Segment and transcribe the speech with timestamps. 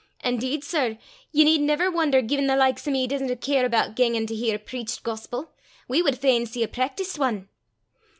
[0.21, 0.97] An', 'deed, sir,
[1.31, 4.55] ye need never won'er gien the likes o' me disna care aboot gangin' to hear
[4.55, 5.51] a preacht gospel:
[5.87, 7.49] we wad fain see a practeesed ane!